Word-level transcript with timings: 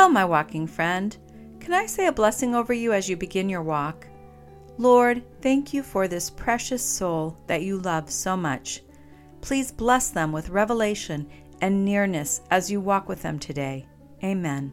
Hello, 0.00 0.08
my 0.08 0.24
walking 0.24 0.66
friend. 0.66 1.14
Can 1.60 1.74
I 1.74 1.84
say 1.84 2.06
a 2.06 2.12
blessing 2.12 2.54
over 2.54 2.72
you 2.72 2.94
as 2.94 3.06
you 3.06 3.18
begin 3.18 3.50
your 3.50 3.60
walk? 3.60 4.06
Lord, 4.78 5.22
thank 5.42 5.74
you 5.74 5.82
for 5.82 6.08
this 6.08 6.30
precious 6.30 6.82
soul 6.82 7.36
that 7.48 7.60
you 7.60 7.76
love 7.76 8.10
so 8.10 8.34
much. 8.34 8.80
Please 9.42 9.70
bless 9.70 10.08
them 10.08 10.32
with 10.32 10.48
revelation 10.48 11.28
and 11.60 11.84
nearness 11.84 12.40
as 12.50 12.70
you 12.70 12.80
walk 12.80 13.10
with 13.10 13.20
them 13.20 13.38
today. 13.38 13.86
Amen. 14.24 14.72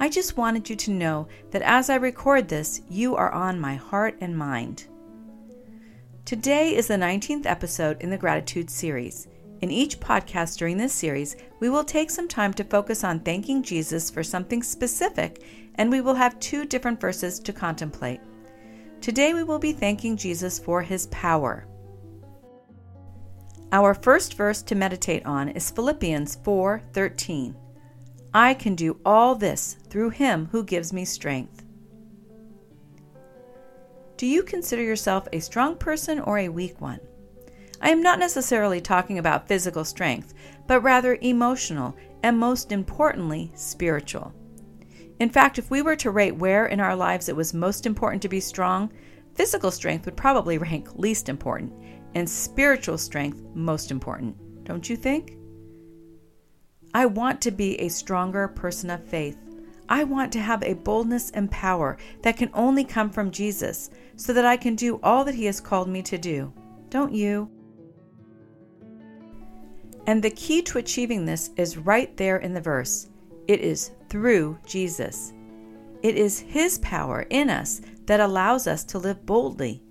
I 0.00 0.08
just 0.08 0.38
wanted 0.38 0.70
you 0.70 0.76
to 0.76 0.92
know 0.92 1.28
that 1.50 1.60
as 1.60 1.90
I 1.90 1.96
record 1.96 2.48
this, 2.48 2.80
you 2.88 3.16
are 3.16 3.32
on 3.32 3.60
my 3.60 3.74
heart 3.74 4.16
and 4.22 4.34
mind. 4.34 4.86
Today 6.24 6.74
is 6.74 6.86
the 6.86 6.94
19th 6.94 7.44
episode 7.44 8.00
in 8.00 8.08
the 8.08 8.16
Gratitude 8.16 8.70
series. 8.70 9.28
In 9.62 9.70
each 9.70 9.98
podcast 10.00 10.58
during 10.58 10.76
this 10.76 10.92
series, 10.92 11.36
we 11.60 11.70
will 11.70 11.84
take 11.84 12.10
some 12.10 12.28
time 12.28 12.52
to 12.54 12.64
focus 12.64 13.04
on 13.04 13.20
thanking 13.20 13.62
Jesus 13.62 14.10
for 14.10 14.22
something 14.22 14.62
specific, 14.62 15.42
and 15.76 15.90
we 15.90 16.02
will 16.02 16.14
have 16.14 16.38
two 16.40 16.66
different 16.66 17.00
verses 17.00 17.38
to 17.40 17.52
contemplate. 17.52 18.20
Today, 19.00 19.32
we 19.32 19.44
will 19.44 19.58
be 19.58 19.72
thanking 19.72 20.16
Jesus 20.16 20.58
for 20.58 20.82
his 20.82 21.06
power. 21.06 21.66
Our 23.72 23.94
first 23.94 24.34
verse 24.34 24.62
to 24.62 24.74
meditate 24.74 25.24
on 25.24 25.48
is 25.48 25.70
Philippians 25.70 26.36
4:13. 26.36 27.56
I 28.34 28.52
can 28.52 28.74
do 28.74 29.00
all 29.04 29.34
this 29.34 29.78
through 29.88 30.10
him 30.10 30.48
who 30.52 30.62
gives 30.62 30.92
me 30.92 31.04
strength. 31.04 31.64
Do 34.18 34.26
you 34.26 34.42
consider 34.42 34.82
yourself 34.82 35.26
a 35.32 35.40
strong 35.40 35.76
person 35.76 36.20
or 36.20 36.38
a 36.38 36.48
weak 36.48 36.80
one? 36.80 37.00
I 37.86 37.90
am 37.90 38.02
not 38.02 38.18
necessarily 38.18 38.80
talking 38.80 39.20
about 39.20 39.46
physical 39.46 39.84
strength, 39.84 40.34
but 40.66 40.80
rather 40.80 41.18
emotional 41.20 41.94
and 42.24 42.36
most 42.36 42.72
importantly, 42.72 43.52
spiritual. 43.54 44.34
In 45.20 45.30
fact, 45.30 45.56
if 45.56 45.70
we 45.70 45.82
were 45.82 45.94
to 45.94 46.10
rate 46.10 46.34
where 46.34 46.66
in 46.66 46.80
our 46.80 46.96
lives 46.96 47.28
it 47.28 47.36
was 47.36 47.54
most 47.54 47.86
important 47.86 48.22
to 48.22 48.28
be 48.28 48.40
strong, 48.40 48.92
physical 49.36 49.70
strength 49.70 50.04
would 50.04 50.16
probably 50.16 50.58
rank 50.58 50.98
least 50.98 51.28
important, 51.28 51.72
and 52.16 52.28
spiritual 52.28 52.98
strength 52.98 53.40
most 53.54 53.92
important. 53.92 54.34
Don't 54.64 54.90
you 54.90 54.96
think? 54.96 55.36
I 56.92 57.06
want 57.06 57.40
to 57.42 57.52
be 57.52 57.80
a 57.80 57.88
stronger 57.88 58.48
person 58.48 58.90
of 58.90 59.04
faith. 59.04 59.38
I 59.88 60.02
want 60.02 60.32
to 60.32 60.40
have 60.40 60.64
a 60.64 60.74
boldness 60.74 61.30
and 61.30 61.48
power 61.52 61.98
that 62.22 62.36
can 62.36 62.50
only 62.52 62.82
come 62.82 63.10
from 63.10 63.30
Jesus 63.30 63.90
so 64.16 64.32
that 64.32 64.44
I 64.44 64.56
can 64.56 64.74
do 64.74 64.98
all 65.04 65.24
that 65.24 65.36
He 65.36 65.44
has 65.44 65.60
called 65.60 65.88
me 65.88 66.02
to 66.02 66.18
do. 66.18 66.52
Don't 66.90 67.14
you? 67.14 67.48
And 70.06 70.22
the 70.22 70.30
key 70.30 70.62
to 70.62 70.78
achieving 70.78 71.24
this 71.24 71.50
is 71.56 71.76
right 71.76 72.16
there 72.16 72.36
in 72.38 72.54
the 72.54 72.60
verse 72.60 73.08
it 73.48 73.60
is 73.60 73.92
through 74.08 74.58
Jesus. 74.66 75.32
It 76.02 76.16
is 76.16 76.40
His 76.40 76.78
power 76.78 77.26
in 77.30 77.50
us 77.50 77.80
that 78.06 78.20
allows 78.20 78.66
us 78.66 78.84
to 78.84 78.98
live 78.98 79.24
boldly. 79.24 79.82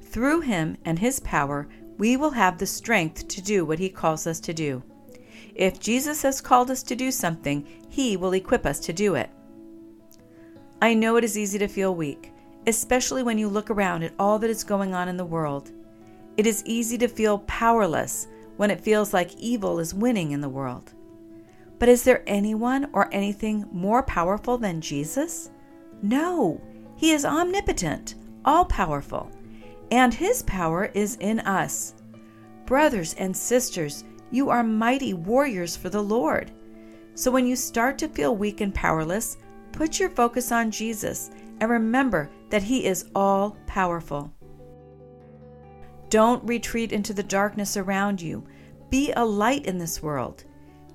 Through 0.00 0.40
Him 0.40 0.76
and 0.84 0.98
His 0.98 1.20
power, 1.20 1.68
we 1.98 2.16
will 2.16 2.30
have 2.30 2.58
the 2.58 2.66
strength 2.66 3.26
to 3.28 3.40
do 3.40 3.64
what 3.64 3.78
He 3.78 3.88
calls 3.88 4.26
us 4.26 4.40
to 4.40 4.54
do. 4.54 4.82
If 5.54 5.80
Jesus 5.80 6.22
has 6.22 6.40
called 6.40 6.70
us 6.70 6.82
to 6.84 6.96
do 6.96 7.10
something, 7.10 7.66
He 7.88 8.16
will 8.16 8.32
equip 8.32 8.66
us 8.66 8.80
to 8.80 8.92
do 8.92 9.14
it. 9.14 9.30
I 10.82 10.94
know 10.94 11.16
it 11.16 11.24
is 11.24 11.38
easy 11.38 11.58
to 11.58 11.68
feel 11.68 11.94
weak, 11.94 12.32
especially 12.66 13.22
when 13.22 13.38
you 13.38 13.48
look 13.48 13.70
around 13.70 14.02
at 14.02 14.14
all 14.18 14.38
that 14.40 14.50
is 14.50 14.64
going 14.64 14.94
on 14.94 15.08
in 15.08 15.16
the 15.16 15.24
world. 15.24 15.70
It 16.36 16.46
is 16.46 16.62
easy 16.66 16.98
to 16.98 17.08
feel 17.08 17.38
powerless 17.40 18.26
when 18.56 18.70
it 18.70 18.80
feels 18.80 19.12
like 19.12 19.34
evil 19.36 19.78
is 19.78 19.94
winning 19.94 20.32
in 20.32 20.40
the 20.40 20.48
world. 20.48 20.92
But 21.78 21.88
is 21.88 22.04
there 22.04 22.22
anyone 22.26 22.88
or 22.92 23.12
anything 23.12 23.66
more 23.70 24.02
powerful 24.02 24.56
than 24.56 24.80
Jesus? 24.80 25.50
No, 26.02 26.60
he 26.96 27.12
is 27.12 27.24
omnipotent, 27.24 28.14
all 28.44 28.64
powerful, 28.64 29.30
and 29.90 30.12
his 30.12 30.42
power 30.44 30.90
is 30.94 31.16
in 31.16 31.40
us. 31.40 31.94
Brothers 32.64 33.14
and 33.14 33.36
sisters, 33.36 34.04
you 34.30 34.50
are 34.50 34.64
mighty 34.64 35.14
warriors 35.14 35.76
for 35.76 35.88
the 35.88 36.02
Lord. 36.02 36.50
So 37.14 37.30
when 37.30 37.46
you 37.46 37.56
start 37.56 37.98
to 37.98 38.08
feel 38.08 38.36
weak 38.36 38.60
and 38.60 38.74
powerless, 38.74 39.36
put 39.72 40.00
your 40.00 40.10
focus 40.10 40.50
on 40.52 40.70
Jesus 40.70 41.30
and 41.60 41.70
remember 41.70 42.30
that 42.50 42.62
he 42.62 42.86
is 42.86 43.10
all 43.14 43.56
powerful. 43.66 44.32
Don't 46.16 46.48
retreat 46.48 46.92
into 46.92 47.12
the 47.12 47.22
darkness 47.22 47.76
around 47.76 48.22
you. 48.22 48.42
Be 48.88 49.12
a 49.12 49.22
light 49.22 49.66
in 49.66 49.76
this 49.76 50.02
world. 50.02 50.44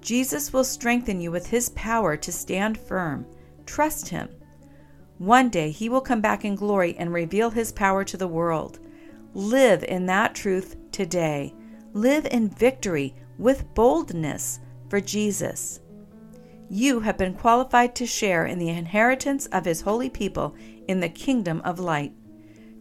Jesus 0.01 0.51
will 0.51 0.63
strengthen 0.63 1.21
you 1.21 1.29
with 1.29 1.45
his 1.45 1.69
power 1.69 2.17
to 2.17 2.31
stand 2.31 2.75
firm. 2.75 3.27
Trust 3.67 4.07
him. 4.07 4.29
One 5.19 5.49
day 5.49 5.69
he 5.69 5.89
will 5.89 6.01
come 6.01 6.21
back 6.21 6.43
in 6.43 6.55
glory 6.55 6.95
and 6.97 7.13
reveal 7.13 7.51
his 7.51 7.71
power 7.71 8.03
to 8.03 8.17
the 8.17 8.27
world. 8.27 8.79
Live 9.35 9.83
in 9.83 10.07
that 10.07 10.33
truth 10.33 10.75
today. 10.91 11.53
Live 11.93 12.25
in 12.25 12.49
victory 12.49 13.13
with 13.37 13.71
boldness 13.75 14.59
for 14.89 14.99
Jesus. 14.99 15.81
You 16.67 16.99
have 17.01 17.19
been 17.19 17.35
qualified 17.35 17.93
to 17.97 18.07
share 18.07 18.47
in 18.47 18.57
the 18.57 18.69
inheritance 18.69 19.45
of 19.51 19.65
his 19.65 19.81
holy 19.81 20.09
people 20.09 20.55
in 20.87 20.99
the 20.99 21.09
kingdom 21.09 21.61
of 21.63 21.79
light. 21.79 22.11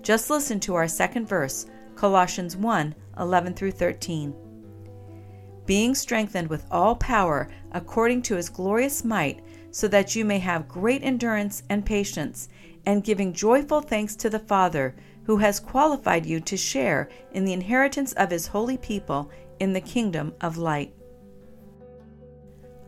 Just 0.01 0.31
listen 0.31 0.59
to 0.61 0.75
our 0.75 0.89
second 0.89 1.29
verse 1.29 1.67
Colossians 2.01 2.57
1 2.57 2.95
11 3.19 3.53
through 3.53 3.73
13. 3.73 4.35
Being 5.67 5.95
strengthened 5.95 6.49
with 6.49 6.65
all 6.71 6.97
power 6.97 7.51
according 7.73 8.23
to 8.23 8.37
his 8.37 8.49
glorious 8.49 9.05
might, 9.05 9.45
so 9.71 9.87
that 9.87 10.17
you 10.17 10.25
may 10.25 10.39
have 10.39 10.67
great 10.67 11.03
endurance 11.05 11.63
and 11.69 11.85
patience, 11.85 12.49
and 12.87 13.05
giving 13.05 13.35
joyful 13.35 13.83
thanks 13.83 14.17
to 14.17 14.31
the 14.31 14.39
Father, 14.39 14.97
who 15.25 15.37
has 15.37 15.61
qualified 15.61 16.25
you 16.25 16.41
to 16.41 16.57
share 16.57 17.11
in 17.33 17.45
the 17.45 17.53
inheritance 17.53 18.15
of 18.15 18.31
his 18.31 18.47
holy 18.47 18.79
people 18.79 19.31
in 19.59 19.75
the 19.75 19.81
kingdom 19.83 20.33
of 20.41 20.57
light. 20.57 20.95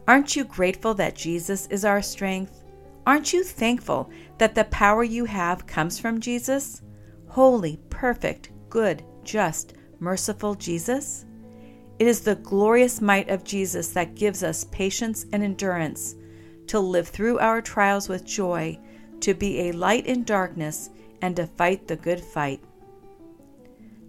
Aren't 0.09 0.37
you 0.37 0.45
grateful 0.45 0.95
that 0.95 1.17
Jesus 1.17 1.67
is 1.67 1.85
our 1.85 2.01
strength? 2.01 2.65
Aren't 3.07 3.35
you 3.35 3.45
thankful 3.45 4.09
that 4.39 4.55
the 4.55 4.65
power 4.65 5.05
you 5.05 5.27
have 5.27 5.67
comes 5.67 5.99
from 5.99 6.19
Jesus? 6.19 6.81
Holy, 7.29 7.79
perfect, 7.91 8.53
good, 8.73 9.05
just, 9.23 9.75
merciful 10.01 10.55
Jesus? 10.55 11.27
It 11.99 12.07
is 12.07 12.23
the 12.23 12.37
glorious 12.37 13.03
might 13.03 13.29
of 13.29 13.45
Jesus 13.45 13.89
that 13.89 14.15
gives 14.15 14.43
us 14.43 14.65
patience 14.73 15.27
and 15.31 15.43
endurance 15.43 16.17
to 16.69 16.81
live 16.81 17.07
through 17.07 17.39
our 17.39 17.61
trials 17.61 18.09
with 18.09 18.25
joy, 18.25 18.79
to 19.21 19.35
be 19.35 19.61
a 19.61 19.73
light 19.73 20.07
in 20.07 20.25
darkness, 20.25 20.89
and 21.21 21.37
to 21.37 21.47
fight 21.47 21.87
the 21.87 21.97
good 21.97 22.19
fight. 22.19 22.65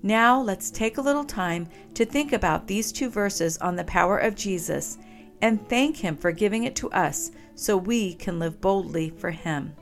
Now 0.01 0.41
let's 0.41 0.71
take 0.71 0.97
a 0.97 1.01
little 1.01 1.25
time 1.25 1.67
to 1.95 2.05
think 2.05 2.31
about 2.31 2.65
these 2.65 2.93
two 2.93 3.09
verses 3.09 3.57
on 3.57 3.75
the 3.75 3.83
power 3.83 4.17
of 4.17 4.33
Jesus 4.33 4.97
and 5.41 5.67
thank 5.67 5.97
Him 5.97 6.15
for 6.15 6.31
giving 6.31 6.63
it 6.63 6.75
to 6.77 6.89
us 6.91 7.31
so 7.53 7.75
we 7.75 8.13
can 8.13 8.39
live 8.39 8.61
boldly 8.61 9.09
for 9.09 9.31
Him. 9.31 9.75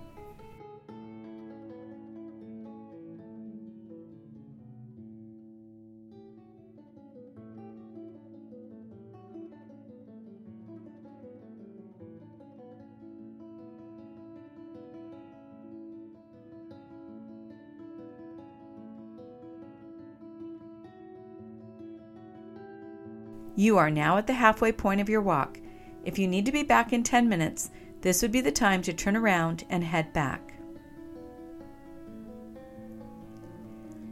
You 23.56 23.78
are 23.78 23.90
now 23.90 24.18
at 24.18 24.28
the 24.28 24.34
halfway 24.34 24.72
point 24.72 25.02
of 25.02 25.10
your 25.10 25.22
walk. 25.22 25.60
If 26.06 26.18
you 26.18 26.28
need 26.28 26.46
to 26.46 26.52
be 26.52 26.64
back 26.64 26.94
in 26.94 27.04
10 27.04 27.28
minutes, 27.28 27.70
this 28.02 28.22
would 28.22 28.32
be 28.32 28.42
the 28.42 28.52
time 28.52 28.82
to 28.84 28.94
turn 28.94 29.16
around 29.16 29.66
and 29.70 29.84
head 29.84 30.12
back. 30.14 30.54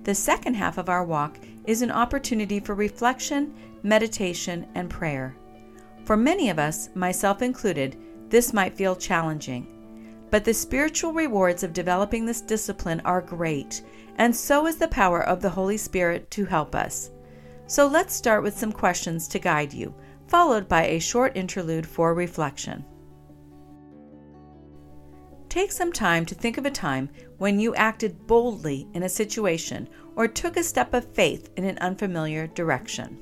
The 0.03 0.15
second 0.15 0.55
half 0.55 0.77
of 0.77 0.89
our 0.89 1.03
walk 1.03 1.37
is 1.65 1.81
an 1.81 1.91
opportunity 1.91 2.59
for 2.59 2.75
reflection, 2.75 3.53
meditation, 3.83 4.67
and 4.75 4.89
prayer. 4.89 5.35
For 6.03 6.17
many 6.17 6.49
of 6.49 6.59
us, 6.59 6.89
myself 6.95 7.41
included, 7.41 7.97
this 8.29 8.53
might 8.53 8.75
feel 8.75 8.95
challenging. 8.95 9.75
But 10.31 10.45
the 10.45 10.53
spiritual 10.53 11.13
rewards 11.13 11.63
of 11.63 11.73
developing 11.73 12.25
this 12.25 12.41
discipline 12.41 13.01
are 13.05 13.21
great, 13.21 13.83
and 14.17 14.35
so 14.35 14.67
is 14.67 14.77
the 14.77 14.87
power 14.87 15.21
of 15.23 15.41
the 15.41 15.49
Holy 15.49 15.77
Spirit 15.77 16.29
to 16.31 16.45
help 16.45 16.75
us. 16.75 17.11
So 17.69 17.85
let's 17.85 18.15
start 18.15 18.41
with 18.41 18.57
some 18.57 18.71
questions 18.71 19.27
to 19.27 19.37
guide 19.37 19.71
you, 19.71 19.93
followed 20.25 20.67
by 20.67 20.87
a 20.87 20.99
short 20.99 21.37
interlude 21.37 21.85
for 21.85 22.15
reflection. 22.15 22.83
Take 25.49 25.71
some 25.71 25.93
time 25.93 26.25
to 26.25 26.33
think 26.33 26.57
of 26.57 26.65
a 26.65 26.71
time 26.71 27.11
when 27.37 27.59
you 27.59 27.75
acted 27.75 28.25
boldly 28.25 28.87
in 28.95 29.03
a 29.03 29.09
situation 29.09 29.87
or 30.15 30.27
took 30.27 30.57
a 30.57 30.63
step 30.63 30.95
of 30.95 31.13
faith 31.13 31.51
in 31.57 31.63
an 31.63 31.77
unfamiliar 31.77 32.47
direction. 32.47 33.19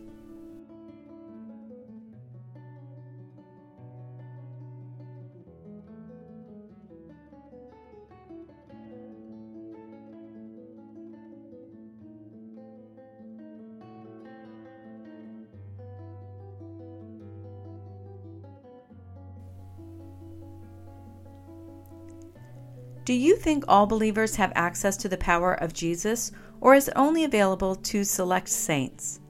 Do 23.07 23.13
you 23.13 23.37
think 23.37 23.63
all 23.69 23.85
believers 23.85 24.35
have 24.35 24.51
access 24.53 24.97
to 24.97 25.07
the 25.07 25.15
power 25.15 25.53
of 25.53 25.71
Jesus, 25.71 26.33
or 26.59 26.75
is 26.75 26.89
it 26.89 26.93
only 26.97 27.23
available 27.23 27.73
to 27.73 28.03
select 28.03 28.49
saints? 28.49 29.21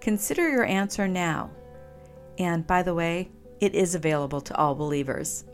Consider 0.00 0.48
your 0.48 0.64
answer 0.64 1.08
now. 1.08 1.50
And 2.38 2.64
by 2.64 2.84
the 2.84 2.94
way, 2.94 3.32
it 3.58 3.74
is 3.74 3.96
available 3.96 4.40
to 4.40 4.56
all 4.56 4.76
believers. 4.76 5.46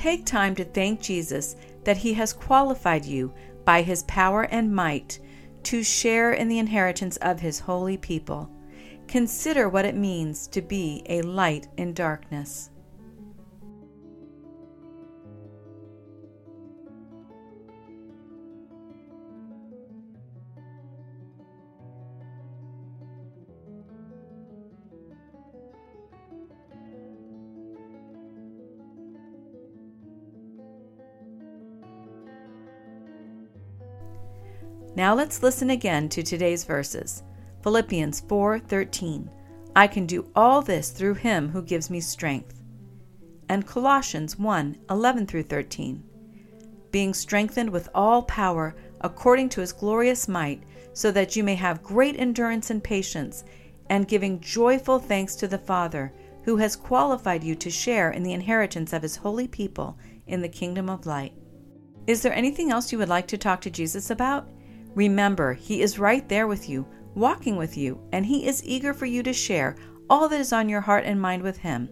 Take 0.00 0.24
time 0.24 0.54
to 0.54 0.64
thank 0.64 1.02
Jesus 1.02 1.56
that 1.84 1.98
he 1.98 2.14
has 2.14 2.32
qualified 2.32 3.04
you 3.04 3.34
by 3.66 3.82
his 3.82 4.02
power 4.04 4.44
and 4.44 4.74
might 4.74 5.20
to 5.64 5.82
share 5.82 6.32
in 6.32 6.48
the 6.48 6.58
inheritance 6.58 7.18
of 7.18 7.38
his 7.38 7.60
holy 7.60 7.98
people. 7.98 8.50
Consider 9.08 9.68
what 9.68 9.84
it 9.84 9.94
means 9.94 10.46
to 10.46 10.62
be 10.62 11.04
a 11.10 11.20
light 11.20 11.68
in 11.76 11.92
darkness. 11.92 12.70
Now 34.96 35.14
let's 35.14 35.42
listen 35.42 35.70
again 35.70 36.08
to 36.08 36.22
today's 36.22 36.64
verses. 36.64 37.22
Philippians 37.62 38.22
4:13. 38.22 39.30
I 39.76 39.86
can 39.86 40.04
do 40.04 40.28
all 40.34 40.62
this 40.62 40.90
through 40.90 41.14
him 41.14 41.48
who 41.50 41.62
gives 41.62 41.90
me 41.90 42.00
strength. 42.00 42.60
And 43.48 43.66
Colossians 43.66 44.36
1:11 44.36 45.26
through 45.26 45.44
13. 45.44 46.02
Being 46.90 47.14
strengthened 47.14 47.70
with 47.70 47.88
all 47.94 48.22
power 48.22 48.74
according 49.00 49.48
to 49.50 49.60
his 49.60 49.72
glorious 49.72 50.26
might, 50.26 50.64
so 50.92 51.12
that 51.12 51.36
you 51.36 51.44
may 51.44 51.54
have 51.54 51.84
great 51.84 52.18
endurance 52.18 52.68
and 52.68 52.82
patience, 52.82 53.44
and 53.88 54.08
giving 54.08 54.40
joyful 54.40 54.98
thanks 54.98 55.36
to 55.36 55.46
the 55.46 55.58
Father, 55.58 56.12
who 56.42 56.56
has 56.56 56.74
qualified 56.74 57.44
you 57.44 57.54
to 57.54 57.70
share 57.70 58.10
in 58.10 58.24
the 58.24 58.32
inheritance 58.32 58.92
of 58.92 59.02
his 59.02 59.16
holy 59.16 59.46
people 59.46 59.96
in 60.26 60.42
the 60.42 60.48
kingdom 60.48 60.90
of 60.90 61.06
light. 61.06 61.32
Is 62.08 62.22
there 62.22 62.34
anything 62.34 62.72
else 62.72 62.90
you 62.90 62.98
would 62.98 63.08
like 63.08 63.28
to 63.28 63.38
talk 63.38 63.60
to 63.60 63.70
Jesus 63.70 64.10
about? 64.10 64.48
Remember, 64.94 65.54
He 65.54 65.82
is 65.82 65.98
right 65.98 66.28
there 66.28 66.46
with 66.46 66.68
you, 66.68 66.86
walking 67.14 67.56
with 67.56 67.76
you, 67.76 68.00
and 68.12 68.26
He 68.26 68.46
is 68.46 68.64
eager 68.64 68.92
for 68.92 69.06
you 69.06 69.22
to 69.22 69.32
share 69.32 69.76
all 70.08 70.28
that 70.28 70.40
is 70.40 70.52
on 70.52 70.68
your 70.68 70.80
heart 70.80 71.04
and 71.04 71.20
mind 71.20 71.42
with 71.42 71.58
Him. 71.58 71.88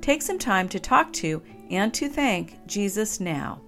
Take 0.00 0.22
some 0.22 0.38
time 0.38 0.68
to 0.70 0.80
talk 0.80 1.12
to 1.14 1.42
and 1.70 1.92
to 1.94 2.08
thank 2.08 2.64
Jesus 2.66 3.20
now. 3.20 3.60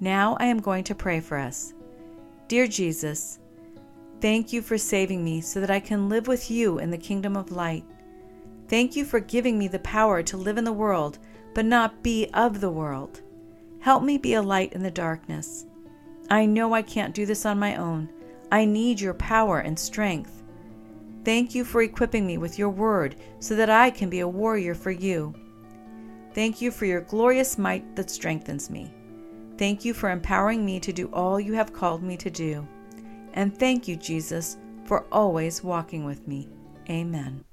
Now 0.00 0.36
I 0.38 0.46
am 0.46 0.60
going 0.60 0.84
to 0.84 0.94
pray 0.94 1.20
for 1.20 1.36
us. 1.36 1.74
Dear 2.46 2.66
Jesus, 2.66 3.40
thank 4.20 4.52
you 4.52 4.62
for 4.62 4.78
saving 4.78 5.24
me 5.24 5.40
so 5.40 5.60
that 5.60 5.70
I 5.70 5.80
can 5.80 6.08
live 6.08 6.28
with 6.28 6.50
you 6.50 6.78
in 6.78 6.90
the 6.90 6.98
kingdom 6.98 7.36
of 7.36 7.50
light. 7.50 7.84
Thank 8.68 8.94
you 8.96 9.04
for 9.04 9.18
giving 9.18 9.58
me 9.58 9.66
the 9.66 9.80
power 9.80 10.22
to 10.22 10.36
live 10.36 10.56
in 10.56 10.64
the 10.64 10.72
world, 10.72 11.18
but 11.54 11.64
not 11.64 12.02
be 12.02 12.28
of 12.32 12.60
the 12.60 12.70
world. 12.70 13.22
Help 13.80 14.02
me 14.02 14.18
be 14.18 14.34
a 14.34 14.42
light 14.42 14.72
in 14.72 14.82
the 14.82 14.90
darkness. 14.90 15.66
I 16.30 16.46
know 16.46 16.74
I 16.74 16.82
can't 16.82 17.14
do 17.14 17.26
this 17.26 17.46
on 17.46 17.58
my 17.58 17.76
own. 17.76 18.08
I 18.52 18.64
need 18.64 19.00
your 19.00 19.14
power 19.14 19.60
and 19.60 19.78
strength. 19.78 20.42
Thank 21.24 21.54
you 21.54 21.64
for 21.64 21.82
equipping 21.82 22.26
me 22.26 22.38
with 22.38 22.58
your 22.58 22.70
word 22.70 23.16
so 23.40 23.56
that 23.56 23.70
I 23.70 23.90
can 23.90 24.08
be 24.08 24.20
a 24.20 24.28
warrior 24.28 24.74
for 24.74 24.90
you. 24.90 25.34
Thank 26.34 26.60
you 26.60 26.70
for 26.70 26.86
your 26.86 27.00
glorious 27.00 27.58
might 27.58 27.96
that 27.96 28.10
strengthens 28.10 28.70
me. 28.70 28.92
Thank 29.58 29.84
you 29.84 29.92
for 29.92 30.10
empowering 30.10 30.64
me 30.64 30.78
to 30.78 30.92
do 30.92 31.10
all 31.12 31.40
you 31.40 31.52
have 31.54 31.72
called 31.72 32.02
me 32.02 32.16
to 32.18 32.30
do. 32.30 32.66
And 33.34 33.56
thank 33.58 33.88
you, 33.88 33.96
Jesus, 33.96 34.56
for 34.84 35.04
always 35.10 35.64
walking 35.64 36.04
with 36.04 36.26
me. 36.28 36.48
Amen. 36.88 37.44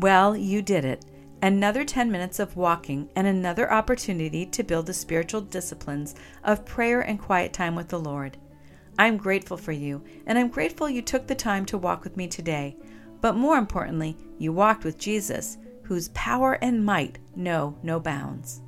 Well, 0.00 0.36
you 0.36 0.62
did 0.62 0.84
it. 0.84 1.04
Another 1.42 1.84
10 1.84 2.10
minutes 2.10 2.40
of 2.40 2.56
walking 2.56 3.08
and 3.14 3.26
another 3.26 3.72
opportunity 3.72 4.46
to 4.46 4.64
build 4.64 4.86
the 4.86 4.94
spiritual 4.94 5.42
disciplines 5.42 6.16
of 6.42 6.64
prayer 6.64 7.02
and 7.02 7.20
quiet 7.20 7.52
time 7.52 7.76
with 7.76 7.88
the 7.88 8.00
Lord. 8.00 8.36
I'm 8.98 9.16
grateful 9.16 9.56
for 9.56 9.72
you, 9.72 10.02
and 10.26 10.38
I'm 10.38 10.48
grateful 10.48 10.88
you 10.88 11.02
took 11.02 11.26
the 11.26 11.34
time 11.34 11.64
to 11.66 11.78
walk 11.78 12.02
with 12.02 12.16
me 12.16 12.26
today. 12.26 12.76
But 13.20 13.36
more 13.36 13.58
importantly, 13.58 14.16
you 14.38 14.52
walked 14.52 14.84
with 14.84 14.98
Jesus, 14.98 15.58
whose 15.82 16.08
power 16.08 16.54
and 16.60 16.84
might 16.84 17.18
know 17.36 17.76
no 17.82 18.00
bounds. 18.00 18.63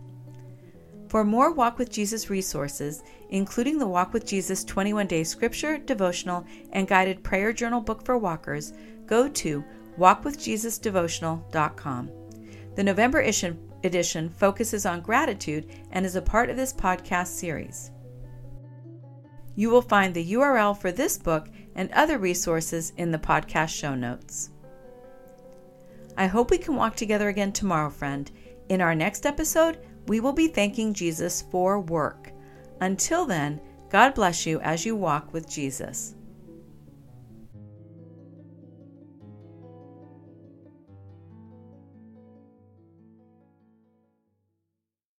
For 1.08 1.24
more 1.24 1.52
Walk 1.52 1.78
with 1.78 1.90
Jesus 1.90 2.30
resources, 2.30 3.02
including 3.30 3.78
the 3.78 3.86
Walk 3.86 4.12
with 4.12 4.26
Jesus 4.26 4.64
21 4.64 5.06
Day 5.06 5.24
Scripture, 5.24 5.78
Devotional, 5.78 6.44
and 6.72 6.88
Guided 6.88 7.22
Prayer 7.22 7.52
Journal 7.52 7.80
book 7.80 8.04
for 8.04 8.18
walkers, 8.18 8.72
go 9.06 9.28
to 9.28 9.64
walkwithjesusdevotional.com. 9.98 12.10
The 12.74 12.84
November 12.84 13.20
edition 13.20 14.28
focuses 14.30 14.84
on 14.84 15.00
gratitude 15.00 15.70
and 15.92 16.04
is 16.04 16.16
a 16.16 16.22
part 16.22 16.50
of 16.50 16.56
this 16.56 16.72
podcast 16.72 17.28
series. 17.28 17.92
You 19.54 19.70
will 19.70 19.82
find 19.82 20.12
the 20.12 20.32
URL 20.32 20.78
for 20.78 20.92
this 20.92 21.16
book 21.16 21.48
and 21.76 21.90
other 21.92 22.18
resources 22.18 22.92
in 22.96 23.10
the 23.10 23.18
podcast 23.18 23.70
show 23.70 23.94
notes. 23.94 24.50
I 26.18 26.26
hope 26.26 26.50
we 26.50 26.58
can 26.58 26.76
walk 26.76 26.96
together 26.96 27.28
again 27.28 27.52
tomorrow, 27.52 27.90
friend. 27.90 28.30
In 28.68 28.80
our 28.80 28.94
next 28.94 29.24
episode, 29.24 29.78
we 30.08 30.20
will 30.20 30.32
be 30.32 30.48
thanking 30.48 30.92
Jesus 30.92 31.42
for 31.50 31.80
work. 31.80 32.32
Until 32.80 33.26
then, 33.26 33.60
God 33.88 34.14
bless 34.14 34.44
you 34.44 34.60
as 34.60 34.84
you 34.84 34.96
walk 34.96 35.32
with 35.32 35.48
Jesus. 35.48 36.15